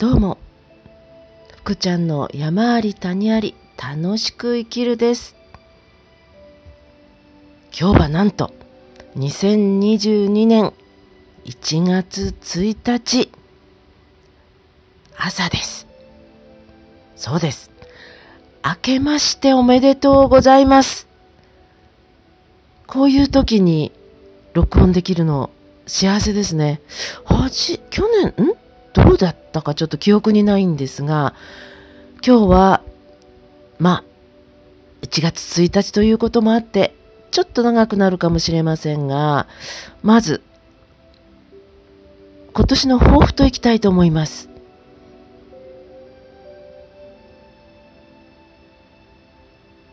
[0.00, 0.38] どうも。
[1.58, 5.36] 福ちゃんの山あり谷あり楽しく生きるです。
[7.78, 8.50] 今日はなんと
[9.18, 10.72] 2022年
[11.44, 13.30] 1月1日
[15.18, 15.86] 朝です。
[17.14, 17.70] そうです。
[18.64, 21.08] 明けましておめでとうございます。
[22.86, 23.92] こういう時に
[24.54, 25.50] 録音できるの
[25.86, 26.80] 幸せですね。
[27.26, 31.34] はじ、去年、んどうだったかちょっと記憶にないんですが、
[32.26, 32.82] 今日は、
[33.78, 34.04] まあ、
[35.02, 36.94] 1月1日ということもあって、
[37.30, 39.46] ちょっと長くなるかもしれませんが、
[40.02, 40.42] まず、
[42.52, 44.48] 今年の抱負といきたいと思います。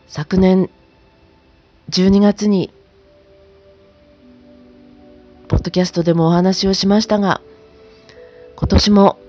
[0.08, 0.68] 昨年
[1.90, 2.72] 12月に
[5.48, 7.40] ポッドキャストでもお話をしましたが、
[8.60, 9.20] 今年も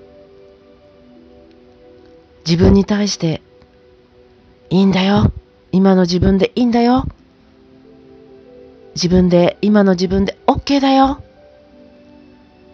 [2.48, 3.44] 自分に対して
[4.72, 5.32] いいんだよ。
[5.72, 7.06] 今の自分でいいんだよ。
[8.96, 11.22] 自分で、今の自分で OK だよ。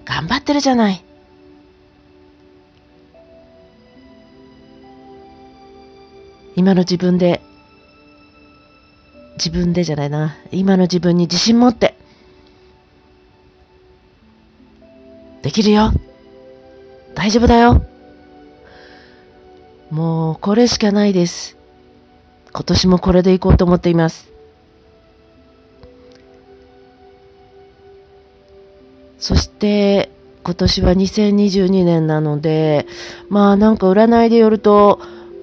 [0.06, 1.04] 頑張ってるじゃない。
[6.56, 7.42] 今の自分で、
[9.36, 10.38] 自分でじゃないな。
[10.54, 11.98] 今の自分に自信持って、
[15.42, 15.92] できるよ。
[17.16, 17.84] 大丈夫だよ。
[19.90, 21.58] もう、これしかないです。
[22.54, 24.30] 今年もこれでいこうと思っています。
[29.18, 30.12] そして、
[30.44, 32.86] 今年は2022年なので、
[33.30, 35.00] まあなんか占いでよると、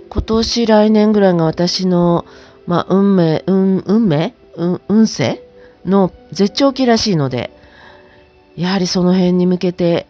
[0.09, 2.25] 今年来年ぐらいが私の、
[2.67, 4.35] まあ運命、運、運命？
[4.55, 5.43] 運、運勢？
[5.85, 7.51] の絶頂期らしいので、
[8.57, 10.07] やはりその辺に向けて、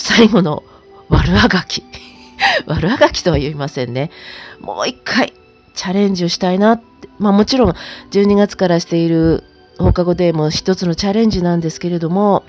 [0.00, 0.64] 最後の
[1.10, 1.84] 悪あがき。
[2.66, 4.10] 悪あがきとは言いませんね。
[4.58, 5.34] もう一回
[5.74, 7.08] チャレンジをしたいなって。
[7.18, 7.74] まあもちろん
[8.10, 9.44] 12月からしている
[9.78, 12.44] 放課後でも一つのチャレンジなんですけれども、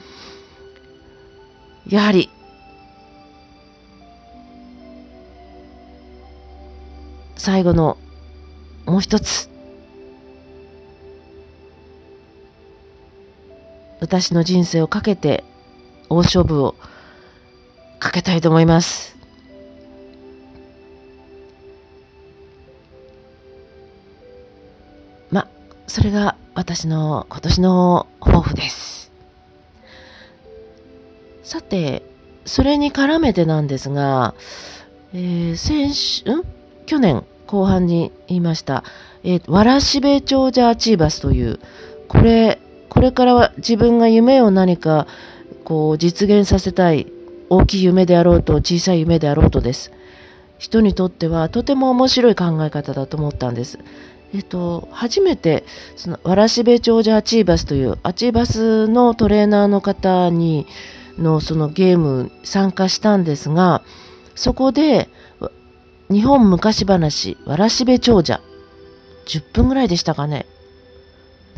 [1.89, 2.29] やはり
[7.35, 7.97] 最後の
[8.85, 9.49] もう一つ
[13.99, 15.43] 私の人生をかけて
[16.09, 16.75] 大勝負を
[18.01, 19.15] かけたいと思います。
[25.29, 25.47] ま、
[25.85, 29.11] それが私の今年の抱負です。
[31.43, 32.01] さて、
[32.43, 34.33] それに絡めてなんですが、
[35.13, 36.43] えー、先週、ん？
[36.87, 38.83] 去年後半に言いました、
[39.23, 41.59] えー、わらしべ長者アチーバスという、
[42.07, 45.05] これ、これからは自分が夢を何か
[45.63, 47.05] こう実現させたい
[47.51, 49.91] 大きい夢であろうと小さい夢であろうとです。
[50.57, 53.77] 人にとってはとても面白い考え方だと思ったんです。
[54.33, 55.65] えっと、初めて、
[55.97, 60.65] その、わらしべ長者アチーバスという、アチーバスのトレーナーの方に、
[61.17, 63.81] のそのゲーム参加したんですが、
[64.33, 65.09] そこで、
[66.09, 68.39] 日本昔話、わらしべ長者、
[69.25, 70.45] 10分ぐらいでしたかね。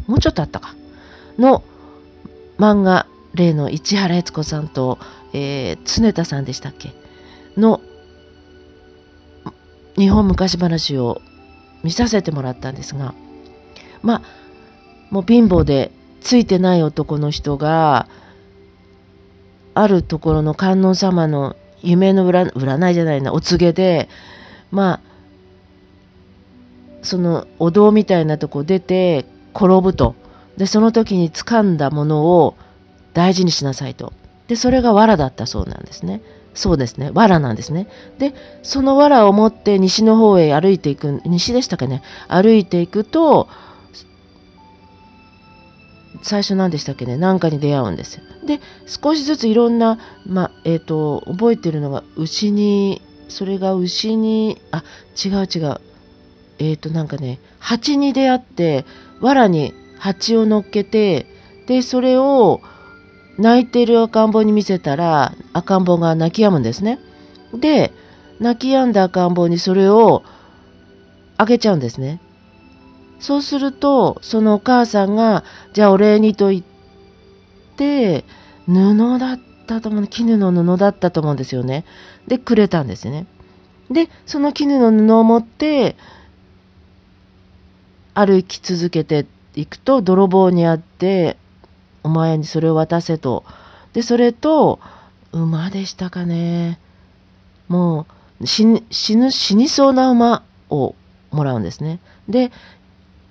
[0.07, 0.75] もうちょっとあったか。
[1.37, 1.61] の
[2.57, 4.99] 漫画、例の市原悦子さんと、
[5.33, 6.93] えー、常田さんでしたっけ？
[7.57, 7.81] の
[9.95, 11.21] 日本昔話を
[11.83, 13.13] 見させてもらったんですが、
[14.01, 14.21] まあ、
[15.11, 18.07] もう貧乏でついてない男の人が、
[19.75, 24.09] あるところの観音様の夢の占占いじゃないな、お告げで、
[24.71, 25.01] まあ、
[27.01, 30.15] そのお堂みたいなとこ出て転ぶと。
[30.57, 32.55] で、その時に掴んだものを
[33.13, 34.13] 大事にしなさいと。
[34.47, 36.21] で、それが藁だったそうなんですね。
[36.53, 37.11] そうですね。
[37.13, 37.87] 藁なんですね。
[38.19, 42.03] で、その藁を持って西の方へ歩いていく、西でしたかね。
[42.27, 43.47] 歩いていくと、
[46.21, 47.17] 最初何でしたっけね。
[47.17, 48.23] 何かに出会うんですよ。
[48.45, 54.83] で、少しずついろんな、まあ、えっ、ー、と、覚えてるのが、牛に、それが牛に、あ、
[55.23, 55.81] 違う違う。
[56.59, 58.85] えっ、ー、と、なんかね、蜂に出会って、
[59.23, 61.25] 藁に蜂を乗っけて
[61.65, 62.61] でそれを
[63.37, 66.99] 泣いてる赤ん坊に見せたら赤ん坊が泣き止むんですね。
[67.53, 67.91] で
[68.39, 70.23] 泣き止んだ赤ん坊にそれを
[71.37, 72.19] あげちゃうんですね。
[73.19, 75.43] そうするとそのお母さんが
[75.73, 76.63] じゃあお礼にと言っ
[77.77, 78.25] て
[78.65, 81.85] 布だったと思う絹の布だったと思うんですよね。
[82.27, 83.25] でくれたんですね。
[83.89, 85.95] でその絹の布を持って
[88.13, 89.25] 歩き続けて
[89.55, 91.37] 行くと泥棒に会って、
[92.03, 93.43] お前にそれを渡せと。
[93.93, 94.79] で、それと、
[95.31, 96.79] 馬でしたかね。
[97.67, 98.05] も
[98.41, 98.83] う死ぬ、
[99.31, 100.95] 死、にそうな馬を
[101.31, 101.99] もらうんですね。
[102.29, 102.51] で、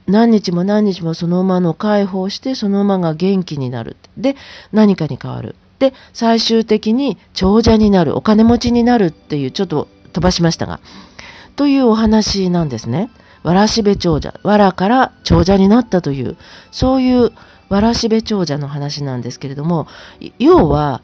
[0.07, 3.97] 何日も何日もその馬の解放してその馬が元気になる。
[4.17, 4.37] で、
[4.73, 5.55] 何かに変わる。
[5.79, 10.81] で、最終的に長者になる、お金持ちになるっていう、ちょっと飛ばしましたが、
[11.57, 13.11] というお話なんですね。
[13.43, 16.37] わらしべ長者、わらから長者になったという、
[16.71, 17.33] そういう
[17.73, 19.87] わらしべ長者の話なんですけれども、
[20.39, 21.01] 要は、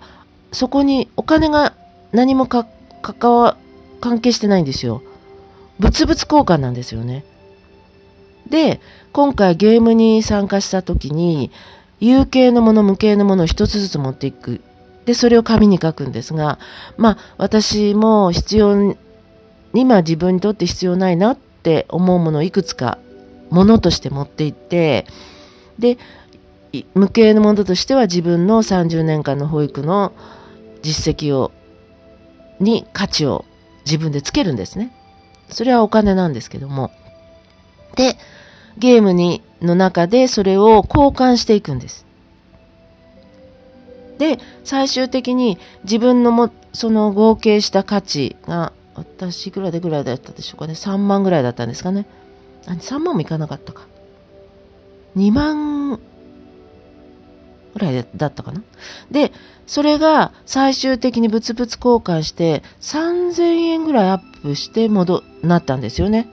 [0.53, 1.73] そこにお金が
[2.13, 2.67] 何もか、
[3.01, 3.57] 関わ、
[4.01, 5.03] 関係してないんですよ。
[5.79, 7.25] 物々交換なんですよね。
[8.51, 8.83] で、
[9.13, 11.51] 今回ゲームに参加した時に、
[12.01, 14.61] 有形のもの、無形のものを一つずつ持っていく。
[15.07, 16.59] で、それを紙に書くんですが、
[16.99, 18.97] まあ、私も必要に、
[19.73, 22.99] 今自分にとって必要ないなって思うものをいくつか、
[23.49, 25.07] ものとして持っていって、
[25.79, 25.97] で、
[26.95, 30.13] 無形のものとしては自分の30年間の保育の
[30.83, 31.53] 実績を、
[32.61, 33.45] に価値を
[33.85, 34.93] 自分でつけるんですね。
[35.49, 36.91] それはお金なんですけども。
[37.97, 38.17] で、
[38.77, 42.07] ゲームに、の中でそれを交換していくんです。
[44.19, 50.75] で、最終的に自分のも、その合計した価値が、私いくらでぐらいだったでしょうかね。
[50.75, 52.07] 3万ぐらいだったんですかね。
[52.67, 53.87] あ、3万もいかなかったか。
[55.17, 56.01] 2万
[57.91, 58.63] らいだったかな。
[59.11, 59.33] で、
[59.67, 66.29] それが最終的に物々交換して3000円ぐらいアップして戻、なったんですよね。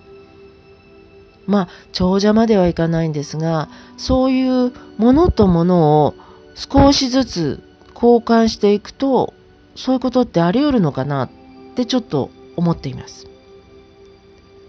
[1.48, 6.16] まあ、長者まではいかないんですが、そういうものとものを
[6.56, 7.64] 少しずつ
[7.94, 9.34] 交換していくと、
[9.76, 11.30] そういうことってあり得るのかなっ
[11.76, 13.28] てちょっと思っています。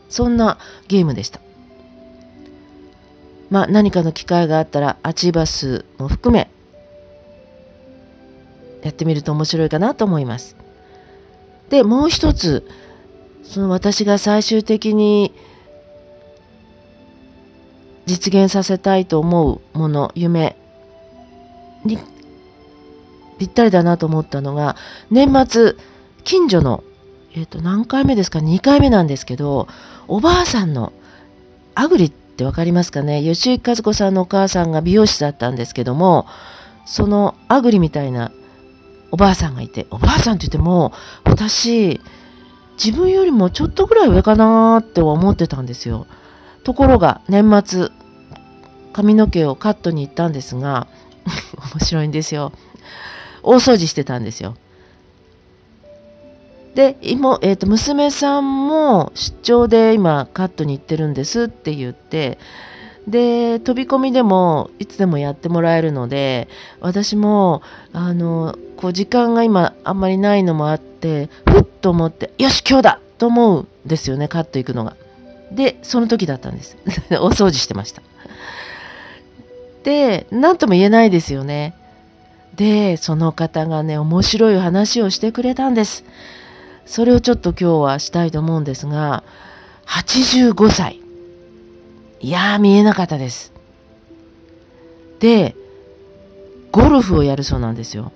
[0.08, 1.40] そんなゲームでした。
[3.50, 6.50] まあ、何かの機会があったら、アチバスも含め、
[8.82, 10.56] やってみると面白いかなと思います。
[11.70, 12.66] で、もう一つ、
[13.42, 15.32] その私が最終的に
[18.06, 20.56] 実現させたいと思うもの、夢
[21.84, 21.98] に
[23.38, 24.76] ぴったりだなと思ったのが、
[25.10, 25.74] 年末、
[26.24, 26.82] 近所の、
[27.34, 29.68] え、ー、と、何回目ですか ?2 回目なんですけど、
[30.08, 30.92] おばあさんの、
[31.74, 33.22] アグリってわかりますかね？
[33.22, 36.26] 吉井和子さんのお母さんが美容師だったんですけども、
[36.86, 38.32] そのアグリみたいな
[39.10, 40.92] おばあさんがいて、おばあさんって言っても、
[41.24, 42.00] 私、
[42.82, 46.06] 自分よりもちょっとぐらい上かなって思ってたんですよ。
[46.64, 47.88] ところが、年末、
[48.92, 50.86] 髪の毛をカットに行ったんですが、
[51.74, 52.52] 面白いんですよ。
[53.42, 54.56] 大掃除してたんですよ。
[56.74, 62.38] で、妹、え、ー、と、娘さんも出張で今カットに行ってるんですって言って、
[63.06, 66.48] で、飛び込みでもいつでもやってもらえるので、
[66.80, 67.62] 私も、
[67.92, 74.96] あの、こう時間が今あんまりないのもあって、ふっと思って、よし、今日だと思うんですよね、カット行くのが。
[75.52, 76.76] で、その時だったんです。
[77.10, 78.02] 大掃除してました。
[79.84, 81.74] で、何とも言えないですよね。
[82.56, 86.04] で、その方がね、面白い話をしてくれたんです。
[86.86, 89.22] それをちょっと今日はしたいと思うんですが、
[89.86, 91.05] 85歳。
[92.20, 93.52] いやー、見えなかったです。
[95.20, 95.54] で、
[96.72, 98.12] ゴルフをやるそうなんですよ。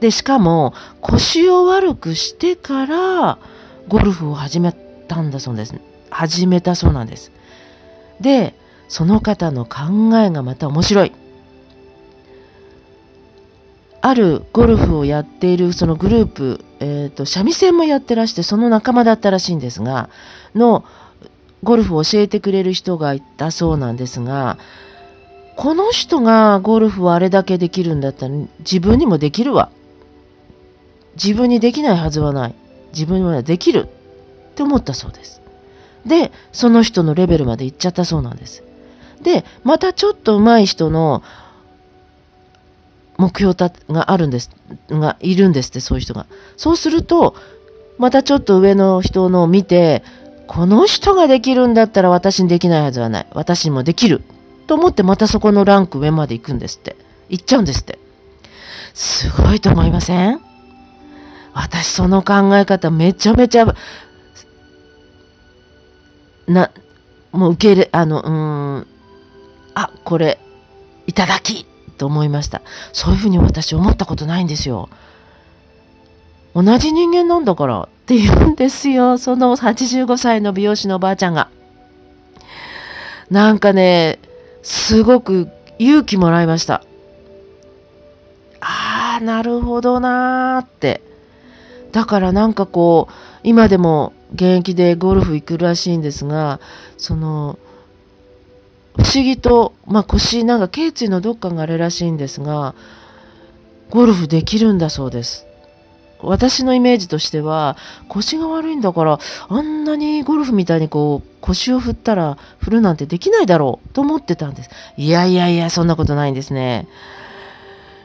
[0.00, 3.38] で、しかも、腰を悪くしてから、
[3.88, 4.72] ゴルフを始め
[5.08, 5.74] たんだそうです。
[6.10, 7.32] 始めたそうなんです。
[8.20, 8.54] で、
[8.88, 11.12] その方の考えがまた面白い。
[14.02, 20.08] あるゴルフをやっているそのグループ、えっ、ー、と、三味線もやってらして、その仲間だったらしいんですが、
[20.54, 20.84] の、
[21.62, 24.58] ゴルフを教えてくれる人がいたそうなんですが、
[25.56, 29.70] この人がゴルフをあれだけできるんだったら自分にもできるわ。
[31.22, 32.54] 自分にできないはずはない。
[32.92, 33.88] 自分にはできる
[34.52, 35.42] って思ったそうです。
[36.06, 38.62] で、その人のレベルまで行っちゃったそうなんです。
[39.22, 41.22] で、またちょっと上手い人の
[43.18, 43.54] 目標
[43.90, 44.50] があるんです、
[44.88, 46.26] がいるんですって、そういう人が。
[46.56, 47.34] そうすると、
[47.98, 50.02] またちょっと上の人のを見て、
[50.52, 53.26] この人ができるんだったら私にできないはずはない。
[53.34, 54.24] 私にもできる。
[54.66, 56.96] と思ってまたそこのランク上まで行くんですって。
[57.28, 58.00] 行っちゃうんですって。
[58.92, 60.40] すごいと思いません？
[61.52, 63.76] 私その考え方めちゃめちゃ、
[66.48, 66.72] な、
[67.30, 68.28] もう受け入れ、あの、う
[68.80, 68.86] ん、
[69.76, 70.40] あ、これ、
[71.06, 71.64] いただき
[71.96, 72.60] と思いました。
[72.92, 74.88] そういうふうに私思ったことないんですよ。
[76.56, 79.18] 同じ人間なんだからって言うんですよ。
[79.18, 81.48] その85歳の美容師のおばあちゃんが。
[83.30, 84.18] なんかね、
[84.64, 85.48] すごく
[85.78, 86.82] 勇気もらいました。
[88.60, 91.02] ああ、なるほどなーって。
[91.92, 93.12] だからなんかこう、
[93.44, 96.58] 今でも現役でゴルフ行くらしいんですが、
[96.98, 97.60] その、
[98.96, 102.74] 不思議と、まあ腰、なんか頸椎のどっかがあれらしいんですが、
[103.88, 105.46] ゴルフできるんだそうです。
[106.22, 107.76] 私のイメージとしては、
[108.08, 114.70] 腰が悪いんだから、あんなにゴルフみたいにこう、腰を振ったら、振るなんてできないだろうと思ってたんです。
[114.96, 116.88] いやいやいや、そんなことないんですね。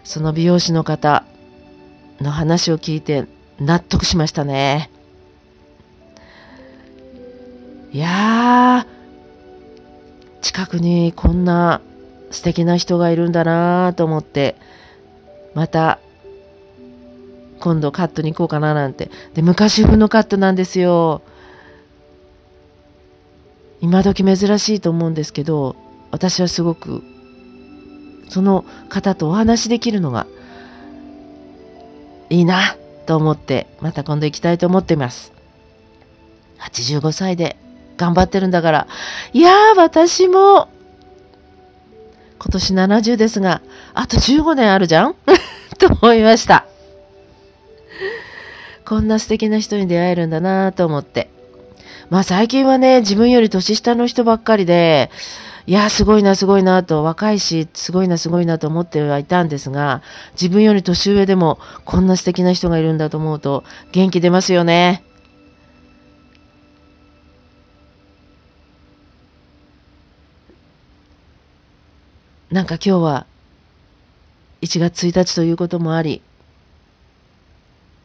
[0.04, 1.24] その美容師の方
[2.22, 3.26] の話を聞いて
[3.60, 4.90] 納得しましたね。
[7.92, 11.82] いやー、近くにこんな
[12.30, 14.56] 素敵な人がいるんだなと思って、
[15.54, 16.00] また
[17.60, 19.10] 今度カットに行こうかななんて。
[19.34, 21.22] で、昔風のカットなんですよ。
[23.82, 25.76] 今時珍しいと思うんですけど、
[26.12, 27.04] 私はすごく、
[28.30, 30.28] その方とお話しできるのが、
[32.30, 35.32] いいなと思って、また今度行きたいと思っています。
[36.60, 37.58] 85歳で
[37.98, 38.88] 頑張ってるんだから、
[39.34, 40.70] いやー、私も、
[42.40, 43.62] 今年70ですが、
[43.94, 45.16] あと15年あるじゃん？
[45.78, 46.66] と思いました。
[48.86, 51.30] こんな素敵な人に出会えるんだなと思って。
[52.10, 55.10] まあ最近はね、自分より年下の人ばっかりで、
[55.68, 65.04] いや、すごいな、すごいなと、若いし、すごいな、すごいなと思ってはいたんですが、自分より年上でも、こんな素敵な人がいるんだと思うと、元気出ますよね。
[72.52, 73.26] なんか今日は、
[74.62, 76.22] 1月1日ということもあり、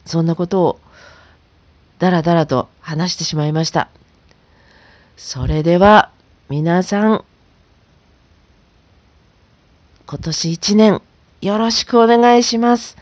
[0.05, 0.79] そんなことを
[1.99, 3.89] だらだらと話してしまいました。
[5.17, 6.09] それでは
[6.49, 7.23] 皆さん、
[10.07, 11.01] 今年一年
[11.41, 12.97] よろしくお願いします。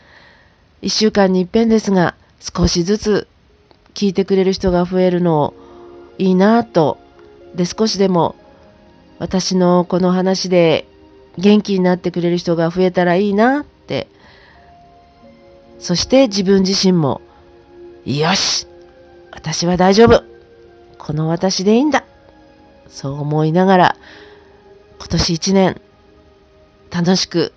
[0.82, 3.28] 一週間に一遍ですが、少しずつ
[3.94, 5.54] 聞いてくれる人が増えるのを
[6.18, 6.98] いいなと、
[7.54, 8.36] で少しでも
[9.18, 10.86] 私のこの話で
[11.36, 14.08] 元気になってくれる人が増えたらいいなって
[15.80, 17.20] そして自分自身も、
[18.04, 18.66] よし
[19.32, 20.22] 私は大丈夫
[20.98, 22.04] この私でいいんだ
[22.88, 23.96] そう思いながら、
[24.98, 25.80] 今年一年、
[26.90, 27.52] 楽しく、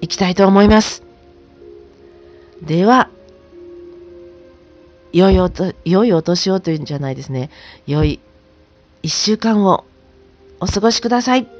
[0.00, 1.02] いきたいと思います。
[2.62, 3.10] では、
[5.12, 7.50] 良いおと、良いお年をというんじゃないですね。
[7.86, 8.20] 良い
[9.02, 9.84] 一週間を
[10.60, 11.55] お過ごしください。